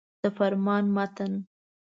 [0.23, 1.33] د فرمان متن.